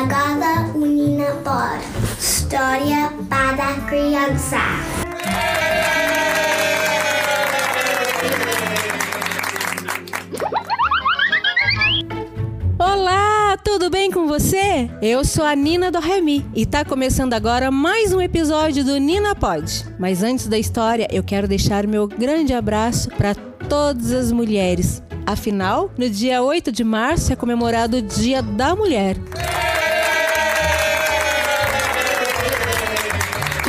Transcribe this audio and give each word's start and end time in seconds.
Agora 0.00 0.70
Unina 0.76 1.24
Pod. 1.42 1.82
História 2.16 3.12
para 3.28 3.74
criança. 3.88 4.56
Olá, 12.78 13.56
tudo 13.64 13.90
bem 13.90 14.12
com 14.12 14.28
você? 14.28 14.88
Eu 15.02 15.24
sou 15.24 15.44
a 15.44 15.56
Nina 15.56 15.90
do 15.90 15.98
Remi 15.98 16.46
e 16.54 16.64
tá 16.64 16.84
começando 16.84 17.34
agora 17.34 17.72
mais 17.72 18.14
um 18.14 18.20
episódio 18.20 18.84
do 18.84 18.96
Nina 18.98 19.34
Pod. 19.34 19.84
Mas 19.98 20.22
antes 20.22 20.46
da 20.46 20.56
história, 20.56 21.08
eu 21.10 21.24
quero 21.24 21.48
deixar 21.48 21.88
meu 21.88 22.06
grande 22.06 22.54
abraço 22.54 23.08
para 23.08 23.34
todas 23.34 24.12
as 24.12 24.30
mulheres. 24.30 25.02
Afinal, 25.26 25.90
no 25.98 26.08
dia 26.08 26.40
8 26.40 26.70
de 26.70 26.84
março 26.84 27.32
é 27.32 27.36
comemorado 27.36 27.96
o 27.96 28.02
Dia 28.02 28.40
da 28.40 28.76
Mulher. 28.76 29.16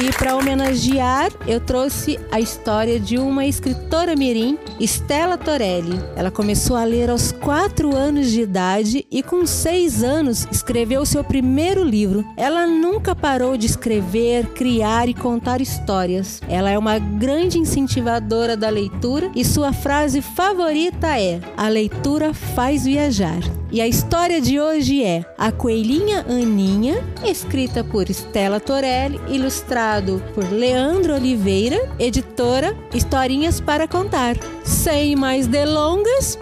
E 0.02 0.14
para 0.14 0.34
homenagear, 0.34 1.30
eu 1.46 1.60
trouxe 1.60 2.18
a 2.32 2.40
história 2.40 2.98
de 2.98 3.18
uma 3.18 3.46
escritora 3.46 4.16
mirim, 4.16 4.58
Stella 4.80 5.38
Torelli. 5.38 6.00
Ela 6.16 6.32
começou 6.32 6.78
a 6.78 6.86
ler 6.86 7.10
aos 7.10 7.34
4 7.34 7.94
anos 7.94 8.32
de 8.32 8.40
idade 8.42 9.06
e 9.12 9.22
com 9.22 9.46
6 9.46 10.02
anos 10.02 10.48
escreveu 10.50 11.06
seu 11.06 11.22
primeiro 11.22 11.84
livro. 11.84 12.26
Ela 12.38 12.66
nunca 12.66 13.14
parou 13.14 13.58
de 13.58 13.66
escrever, 13.66 14.46
criar 14.54 15.10
e 15.10 15.14
contar 15.14 15.60
histórias. 15.60 16.42
Ela 16.48 16.70
é 16.70 16.78
uma 16.78 16.98
grande 16.98 17.60
incentivadora 17.60 18.56
da 18.56 18.70
leitura 18.70 19.30
e 19.36 19.44
sua 19.44 19.74
frase 19.74 20.22
favorita 20.22 21.20
é: 21.20 21.42
"A 21.58 21.68
leitura 21.68 22.34
faz 22.34 22.86
viajar". 22.86 23.42
E 23.72 23.82
a 23.82 23.88
história 23.88 24.42
de 24.42 24.60
hoje 24.60 25.04
é 25.04 25.24
A 25.38 25.52
Coelhinha 25.52 26.26
Aninha, 26.28 27.04
escrita 27.24 27.84
por 27.84 28.10
Stella 28.10 28.60
Torelli, 28.60 29.20
ilustrado 29.30 30.24
por 30.34 30.44
Leandro 30.52 31.14
Oliveira, 31.14 31.78
editora 32.00 32.76
Historinhas 32.92 33.62
para 33.62 33.88
Contar. 33.88 34.38
Sem 34.64 35.16
mais 35.16 35.46
delongas, 35.46 36.40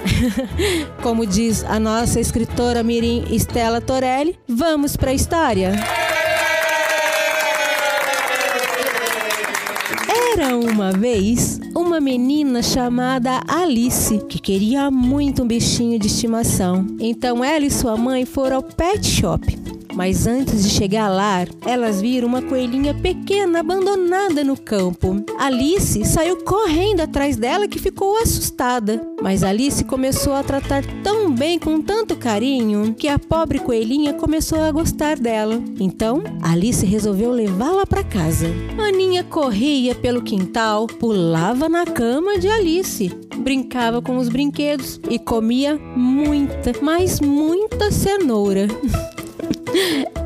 como 1.03 1.25
diz 1.25 1.65
a 1.65 1.77
nossa 1.77 2.17
escritora 2.19 2.81
mirim 2.81 3.25
Stella 3.37 3.81
Torelli, 3.81 4.39
vamos 4.47 4.95
para 4.95 5.11
a 5.11 5.13
história. 5.13 5.73
Era 10.29 10.57
uma 10.57 10.91
vez 10.91 11.59
uma 11.73 12.01
menina 12.01 12.61
chamada 12.61 13.41
Alice 13.47 14.19
que 14.27 14.37
queria 14.39 14.91
muito 14.91 15.41
um 15.41 15.47
bichinho 15.47 15.97
de 15.97 16.07
estimação. 16.07 16.85
Então 16.99 17.43
ela 17.43 17.65
e 17.65 17.71
sua 17.71 17.95
mãe 17.95 18.25
foram 18.25 18.57
ao 18.57 18.63
pet 18.63 19.07
shop. 19.07 19.76
Mas 19.97 20.27
antes 20.27 20.61
de 20.61 20.69
chegar 20.69 21.09
lá, 21.09 21.43
elas 21.65 21.99
viram 21.99 22.27
uma 22.27 22.39
coelhinha 22.39 22.93
pequena 22.93 23.61
abandonada 23.61 24.43
no 24.43 24.55
campo. 24.55 25.25
Alice 25.39 26.05
saiu 26.05 26.37
correndo 26.43 26.99
atrás 26.99 27.35
dela 27.35 27.67
que 27.67 27.79
ficou 27.79 28.15
assustada. 28.17 29.01
Mas 29.19 29.41
Alice 29.41 29.83
começou 29.83 30.33
a 30.33 30.43
tratar 30.43 30.83
tão 31.03 31.31
bem, 31.33 31.57
com 31.57 31.81
tanto 31.81 32.15
carinho, 32.15 32.93
que 32.93 33.07
a 33.07 33.17
pobre 33.17 33.57
coelhinha 33.57 34.13
começou 34.13 34.61
a 34.61 34.71
gostar 34.71 35.17
dela. 35.17 35.59
Então, 35.79 36.21
Alice 36.43 36.85
resolveu 36.85 37.31
levá-la 37.31 37.87
para 37.87 38.03
casa. 38.03 38.45
Aninha 38.77 39.23
corria 39.23 39.95
pelo 39.95 40.21
quintal, 40.21 40.85
pulava 40.85 41.67
na 41.67 41.85
cama 41.85 42.37
de 42.37 42.47
Alice, 42.47 43.09
brincava 43.39 43.99
com 43.99 44.17
os 44.17 44.29
brinquedos 44.29 45.01
e 45.09 45.17
comia 45.17 45.75
muita, 45.75 46.71
mas 46.83 47.19
muita 47.19 47.91
cenoura. 47.91 48.67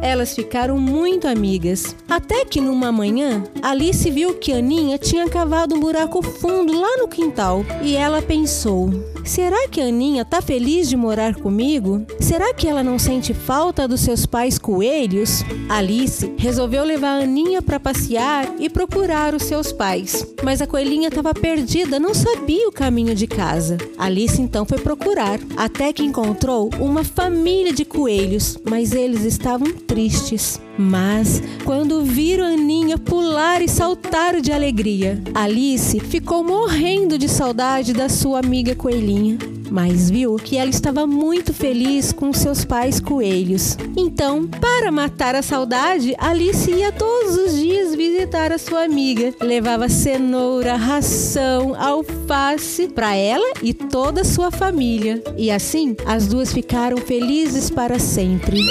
Elas 0.01 0.33
ficaram 0.33 0.79
muito 0.79 1.27
amigas. 1.27 1.95
Até 2.09 2.43
que 2.43 2.59
numa 2.59 2.91
manhã, 2.91 3.43
Alice 3.61 4.09
viu 4.09 4.33
que 4.33 4.51
Aninha 4.51 4.97
tinha 4.97 5.29
cavado 5.29 5.75
um 5.75 5.79
buraco 5.79 6.23
fundo 6.23 6.73
lá 6.79 6.97
no 6.97 7.07
quintal 7.07 7.63
e 7.83 7.95
ela 7.95 8.19
pensou: 8.21 8.89
será 9.23 9.67
que 9.67 9.79
Aninha 9.79 10.25
tá 10.25 10.41
feliz 10.41 10.89
de 10.89 10.97
morar 10.97 11.35
comigo? 11.35 12.03
Será 12.19 12.51
que 12.51 12.67
ela 12.67 12.83
não 12.83 12.97
sente 12.97 13.31
falta 13.33 13.87
dos 13.87 14.01
seus 14.01 14.25
pais 14.25 14.57
coelhos? 14.57 15.43
Alice 15.69 16.33
resolveu 16.35 16.83
levar 16.83 17.21
Aninha 17.21 17.61
para 17.61 17.79
passear 17.79 18.51
e 18.59 18.69
procurar 18.69 19.35
os 19.35 19.43
seus 19.43 19.71
pais. 19.71 20.25
Mas 20.43 20.61
a 20.61 20.67
coelhinha 20.67 21.09
estava 21.09 21.31
perdida, 21.33 21.99
não 21.99 22.15
sabia 22.15 22.67
o 22.67 22.71
caminho 22.71 23.13
de 23.13 23.27
casa. 23.27 23.77
Alice 23.97 24.41
então 24.41 24.65
foi 24.65 24.79
procurar, 24.79 25.39
até 25.55 25.93
que 25.93 26.03
encontrou 26.03 26.71
uma 26.79 27.03
família 27.03 27.71
de 27.71 27.85
coelhos, 27.85 28.57
mas 28.67 28.93
eles 28.93 29.23
estavam 29.23 29.40
tristes. 29.87 30.59
Mas, 30.77 31.41
quando 31.65 32.03
viram 32.03 32.45
a 32.45 32.49
Aninha 32.49 32.97
pular 32.97 33.61
e 33.61 33.67
saltar 33.67 34.39
de 34.39 34.51
alegria, 34.51 35.21
Alice 35.33 35.99
ficou 35.99 36.43
morrendo 36.43 37.17
de 37.17 37.27
saudade 37.27 37.93
da 37.93 38.09
sua 38.09 38.39
amiga 38.39 38.73
coelhinha. 38.73 39.37
Mas 39.69 40.09
viu 40.09 40.35
que 40.35 40.57
ela 40.57 40.69
estava 40.69 41.07
muito 41.07 41.53
feliz 41.53 42.11
com 42.11 42.33
seus 42.33 42.65
pais 42.65 42.99
coelhos. 42.99 43.77
Então, 43.95 44.45
para 44.45 44.91
matar 44.91 45.33
a 45.33 45.41
saudade, 45.41 46.13
Alice 46.17 46.69
ia 46.69 46.91
todos 46.91 47.37
os 47.37 47.55
dias 47.57 47.95
visitar 47.95 48.51
a 48.51 48.57
sua 48.57 48.83
amiga. 48.83 49.33
Levava 49.39 49.87
cenoura, 49.87 50.75
ração, 50.75 51.73
alface 51.79 52.89
para 52.89 53.15
ela 53.15 53.53
e 53.61 53.73
toda 53.73 54.21
a 54.21 54.25
sua 54.25 54.51
família. 54.51 55.23
E 55.37 55.49
assim, 55.49 55.95
as 56.05 56.27
duas 56.27 56.51
ficaram 56.51 56.97
felizes 56.97 57.69
para 57.69 57.97
sempre. 57.97 58.65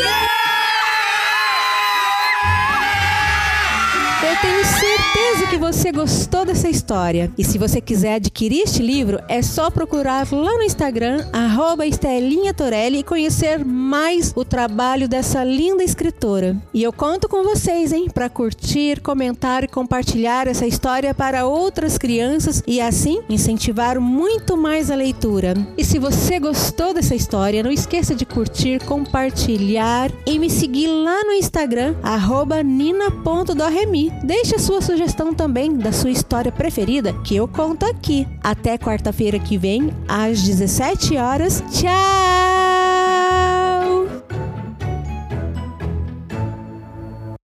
Eu 4.42 4.48
tenho 4.48 4.64
certeza 5.00 5.46
que 5.46 5.56
você 5.56 5.90
gostou 5.92 6.44
dessa 6.44 6.68
história. 6.68 7.32
E 7.38 7.44
se 7.44 7.56
você 7.56 7.80
quiser 7.80 8.14
adquirir 8.14 8.62
este 8.62 8.82
livro, 8.82 9.18
é 9.28 9.40
só 9.40 9.70
procurar 9.70 10.30
lá 10.30 10.56
no 10.56 10.62
Instagram, 10.62 11.26
arroba 11.32 11.86
Estelinha 11.86 12.52
Torelli, 12.52 12.98
e 12.98 13.02
conhecer 13.02 13.64
mais 13.64 14.32
o 14.36 14.44
trabalho 14.44 15.08
dessa 15.08 15.42
linda 15.42 15.82
escritora. 15.82 16.56
E 16.74 16.82
eu 16.82 16.92
conto 16.92 17.28
com 17.28 17.42
vocês, 17.42 17.92
hein, 17.92 18.08
para 18.12 18.28
curtir, 18.28 19.00
comentar 19.00 19.64
e 19.64 19.68
compartilhar 19.68 20.46
essa 20.46 20.66
história 20.66 21.14
para 21.14 21.46
outras 21.46 21.96
crianças 21.96 22.62
e 22.66 22.80
assim 22.80 23.22
incentivar 23.28 23.98
muito 24.00 24.56
mais 24.56 24.90
a 24.90 24.94
leitura. 24.94 25.54
E 25.78 25.84
se 25.84 25.98
você 25.98 26.38
gostou 26.38 26.92
dessa 26.92 27.14
história, 27.14 27.62
não 27.62 27.70
esqueça 27.70 28.14
de 28.14 28.26
curtir, 28.26 28.80
compartilhar 28.84 30.10
e 30.26 30.38
me 30.38 30.50
seguir 30.50 30.88
lá 30.88 31.24
no 31.24 31.32
Instagram, 31.32 31.94
arroba 32.02 32.62
nina.doremi. 32.62 34.12
Deixe 34.22 34.56
a 34.56 34.58
sua 34.58 34.80
sugestão 34.90 35.32
também 35.32 35.76
da 35.76 35.92
sua 35.92 36.10
história 36.10 36.50
preferida 36.50 37.12
que 37.24 37.36
eu 37.36 37.46
conto 37.46 37.86
aqui. 37.86 38.26
Até 38.42 38.76
quarta-feira 38.76 39.38
que 39.38 39.56
vem, 39.56 39.90
às 40.08 40.42
17 40.42 41.16
horas. 41.16 41.62
Tchau! 41.70 42.39